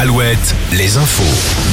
Alouette, 0.00 0.54
les 0.72 0.96
infos. 0.96 1.22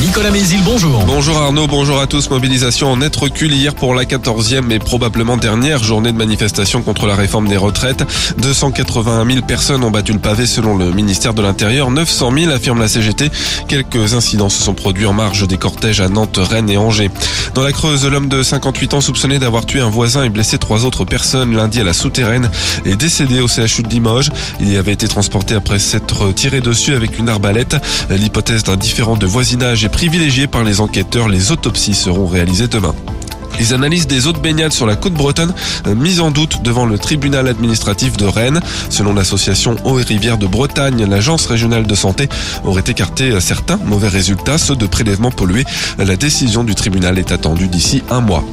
Nicolas 0.02 0.32
Mézil, 0.32 0.60
bonjour. 0.66 1.06
Bonjour 1.06 1.38
Arnaud, 1.38 1.66
bonjour 1.66 2.02
à 2.02 2.08
tous. 2.08 2.30
Mobilisation 2.30 2.92
en 2.92 2.98
net 2.98 3.16
recul 3.16 3.54
hier 3.54 3.74
pour 3.74 3.96
la 3.96 4.04
14e 4.04 4.70
et 4.70 4.80
probablement 4.80 5.38
dernière 5.38 5.82
journée 5.82 6.12
de 6.12 6.18
manifestation 6.18 6.82
contre 6.82 7.06
la 7.08 7.16
réforme 7.16 7.48
des 7.48 7.56
retraites. 7.56 8.04
281 8.40 9.26
000 9.26 9.46
personnes 9.46 9.82
ont 9.86 9.92
battu 9.92 10.12
le 10.12 10.20
pavé 10.20 10.46
selon 10.46 10.76
le 10.76 10.92
ministère 10.92 11.34
de 11.34 11.42
l'Intérieur. 11.42 11.90
900 11.90 12.34
000 12.38 12.52
affirme 12.52 12.82
la 12.82 12.90
CGT. 12.90 13.32
Quelques 13.70 14.14
incidents 14.14 14.50
se 14.50 14.62
sont 14.62 14.74
produits 14.74 15.06
en 15.06 15.14
marge 15.14 15.48
des 15.48 15.58
cortèges 15.58 16.02
à 16.02 16.10
Nantes, 16.10 16.38
Rennes 16.38 16.70
et 16.70 16.78
Angers. 16.78 17.12
Dans 17.54 17.64
la 17.64 17.72
Creuse, 17.72 18.06
l'homme 18.06 18.28
de 18.28 18.44
58 18.44 18.94
ans 18.94 19.02
soupçonné 19.02 19.40
d'avoir 19.40 19.66
tué 19.66 19.80
un 19.80 19.90
voisin 19.90 20.26
et 20.26 20.30
blessé 20.30 20.58
trois 20.58 20.84
autres 20.84 21.06
personnes 21.06 21.56
lundi 21.56 21.80
à 21.80 21.86
la 21.86 21.94
souterraine 21.94 22.52
est 22.84 22.98
décédé 22.98 23.40
au 23.40 23.48
CHU 23.48 23.84
de 23.84 23.90
Limoges. 23.90 24.32
Il 24.60 24.70
y 24.70 24.76
avait 24.76 24.92
été 24.92 25.08
transporté 25.08 25.56
après 25.56 25.80
s'être 25.80 26.34
tiré 26.34 26.60
dessus 26.60 26.94
avec 26.94 27.18
une 27.18 27.30
arbalète. 27.30 27.78
L'hypothèse 28.18 28.64
d'un 28.64 28.78
différent 28.78 29.16
de 29.16 29.28
voisinage 29.28 29.86
est 29.86 29.90
privilégiée 29.90 30.48
par 30.48 30.64
les 30.64 30.82
enquêteurs. 30.82 31.30
Les 31.30 31.52
autopsies 31.52 31.94
seront 31.94 32.26
réalisées 32.26 32.68
demain. 32.68 32.96
Les 33.60 33.74
analyses 33.74 34.08
des 34.08 34.28
eaux 34.28 34.34
de 34.34 34.40
baignade 34.40 34.72
sur 34.72 34.86
la 34.86 34.96
côte 34.96 35.14
bretonne 35.14 35.54
euh, 35.88 35.96
mises 35.96 36.20
en 36.20 36.32
doute 36.32 36.62
devant 36.64 36.86
le 36.86 37.00
tribunal 37.00 37.48
administratif 37.48 38.16
de 38.18 38.26
Rennes. 38.26 38.60
Selon 38.90 39.14
l'association 39.14 39.76
Eau 39.84 40.00
et 40.00 40.04
Rivières 40.04 40.38
de 40.38 40.46
Bretagne, 40.46 41.06
l'agence 41.06 41.48
régionale 41.48 41.88
de 41.88 41.96
santé 41.96 42.30
aurait 42.64 42.84
écarté 42.88 43.32
euh, 43.32 43.40
certains 43.40 43.78
mauvais 43.86 44.10
résultats, 44.10 44.58
ceux 44.58 44.76
de 44.76 44.86
prélèvements 44.86 45.32
pollués. 45.32 45.66
La 45.98 46.16
décision 46.16 46.64
du 46.64 46.76
tribunal 46.76 47.18
est 47.18 47.32
attendue 47.32 47.68
d'ici 47.68 48.04
un 48.12 48.22
mois. 48.22 48.44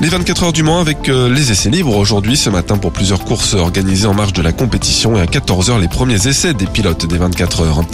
Les 0.00 0.08
24 0.08 0.44
heures 0.44 0.52
du 0.52 0.62
Mans 0.62 0.80
avec 0.80 1.08
euh, 1.08 1.28
les 1.28 1.50
essais 1.50 1.70
libres 1.70 1.96
aujourd'hui 1.96 2.36
ce 2.36 2.50
matin 2.50 2.78
pour 2.78 2.92
plusieurs 2.92 3.24
courses 3.24 3.54
organisées 3.54 4.06
en 4.06 4.14
marge 4.14 4.32
de 4.32 4.42
la 4.42 4.52
compétition 4.52 5.16
et 5.16 5.20
à 5.20 5.26
14h 5.26 5.80
les 5.80 5.88
premiers 5.88 6.28
essais 6.28 6.54
des 6.54 6.66
pilotes 6.66 7.06
des 7.06 7.18
24 7.18 7.62
heures. 7.62 7.84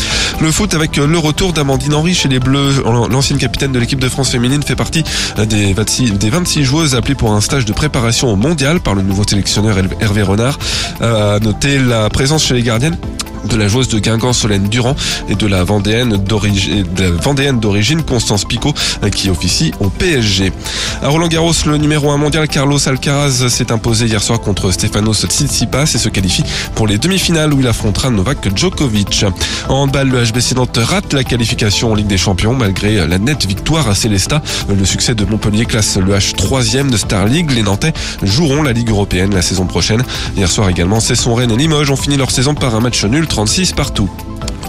Le 0.40 0.52
foot 0.52 0.74
avec 0.74 0.96
le 0.96 1.18
retour 1.18 1.52
d'Amandine 1.52 1.94
Henry 1.94 2.14
chez 2.14 2.28
les 2.28 2.38
Bleus. 2.38 2.82
L'ancienne 3.10 3.38
capitaine 3.38 3.72
de 3.72 3.78
l'équipe 3.78 3.98
de 3.98 4.08
France 4.08 4.30
féminine 4.30 4.62
fait 4.62 4.76
partie 4.76 5.04
des 5.46 5.72
26 5.72 6.12
six 6.50 6.64
joueuses 6.64 6.96
appelées 6.96 7.14
pour 7.14 7.30
un 7.30 7.40
stage 7.40 7.64
de 7.64 7.72
préparation 7.72 8.32
au 8.32 8.34
mondial 8.34 8.80
par 8.80 8.96
le 8.96 9.02
nouveau 9.02 9.22
sélectionneur 9.22 9.76
Hervé 10.00 10.22
Renard. 10.22 10.58
A 11.00 11.38
noté 11.38 11.78
la 11.78 12.10
présence 12.10 12.44
chez 12.44 12.54
les 12.54 12.62
gardiennes 12.64 12.96
de 13.48 13.56
la 13.56 13.68
joueuse 13.68 13.88
de 13.88 13.98
Guingamp 13.98 14.32
Solène 14.32 14.68
Durand 14.68 14.96
et 15.28 15.34
de 15.34 15.46
la 15.46 15.64
Vendéenne 15.64 16.18
d'origine 17.60 18.02
Constance 18.02 18.44
Picot 18.44 18.74
qui 19.14 19.30
officie 19.30 19.72
au 19.80 19.88
PSG. 19.88 20.52
À 21.02 21.08
Roland 21.08 21.28
Garros, 21.28 21.52
le 21.66 21.76
numéro 21.76 22.10
1 22.10 22.16
mondial 22.16 22.48
Carlos 22.48 22.88
Alcaraz 22.88 23.48
s'est 23.48 23.72
imposé 23.72 24.06
hier 24.06 24.22
soir 24.22 24.40
contre 24.40 24.70
Stefanos 24.70 25.26
Tsitsipas 25.26 25.92
et 25.94 25.98
se 25.98 26.08
qualifie 26.08 26.44
pour 26.74 26.86
les 26.86 26.98
demi-finales 26.98 27.52
où 27.52 27.60
il 27.60 27.66
affrontera 27.66 28.10
Novak 28.10 28.56
Djokovic. 28.56 29.24
En 29.68 29.82
handball, 29.82 30.08
le 30.08 30.24
HBC 30.24 30.54
Nantes 30.54 30.78
rate 30.80 31.12
la 31.12 31.24
qualification 31.24 31.92
en 31.92 31.94
Ligue 31.94 32.06
des 32.06 32.18
Champions 32.18 32.54
malgré 32.54 33.06
la 33.06 33.18
nette 33.18 33.46
victoire 33.46 33.88
à 33.88 33.94
Célesta. 33.94 34.42
Le 34.68 34.84
succès 34.84 35.14
de 35.14 35.24
Montpellier 35.24 35.64
classe 35.64 35.96
le 35.96 36.14
H 36.14 36.34
3e 36.34 36.90
de 36.90 36.96
Star 36.96 37.26
League. 37.26 37.50
Les 37.50 37.62
Nantais 37.62 37.92
joueront 38.22 38.62
la 38.62 38.72
Ligue 38.72 38.90
européenne 38.90 39.34
la 39.34 39.42
saison 39.42 39.66
prochaine. 39.66 40.02
Hier 40.36 40.50
soir 40.50 40.68
également, 40.68 41.00
Cesson 41.00 41.34
Rennes 41.34 41.52
et 41.52 41.56
Limoges 41.56 41.90
ont 41.90 41.96
fini 41.96 42.16
leur 42.16 42.30
saison 42.30 42.54
par 42.54 42.74
un 42.74 42.80
match 42.80 43.04
nul 43.04 43.26
36 43.30 43.72
partout. 43.72 44.10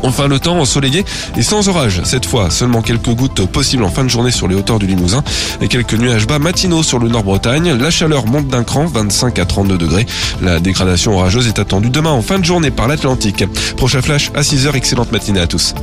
Enfin, 0.03 0.27
le 0.27 0.39
temps 0.39 0.57
ensoleillé 0.57 1.05
et 1.37 1.41
sans 1.41 1.67
orage. 1.67 2.01
Cette 2.03 2.25
fois, 2.25 2.49
seulement 2.49 2.81
quelques 2.81 3.09
gouttes 3.09 3.45
possibles 3.45 3.83
en 3.83 3.89
fin 3.89 4.03
de 4.03 4.09
journée 4.09 4.31
sur 4.31 4.47
les 4.47 4.55
hauteurs 4.55 4.79
du 4.79 4.87
Limousin 4.87 5.23
et 5.61 5.67
quelques 5.67 5.93
nuages 5.93 6.25
bas 6.25 6.39
matinaux 6.39 6.83
sur 6.83 6.97
le 6.99 7.07
Nord-Bretagne. 7.09 7.73
La 7.73 7.91
chaleur 7.91 8.25
monte 8.25 8.47
d'un 8.47 8.63
cran, 8.63 8.85
25 8.85 9.37
à 9.39 9.45
32 9.45 9.77
degrés. 9.77 10.05
La 10.41 10.59
dégradation 10.59 11.13
orageuse 11.13 11.47
est 11.47 11.59
attendue 11.59 11.89
demain 11.89 12.11
en 12.11 12.21
fin 12.21 12.39
de 12.39 12.45
journée 12.45 12.71
par 12.71 12.87
l'Atlantique. 12.87 13.43
Prochain 13.77 14.01
flash 14.01 14.31
à 14.33 14.41
6h. 14.41 14.75
Excellente 14.75 15.11
matinée 15.11 15.41
à 15.41 15.47
tous. 15.47 15.75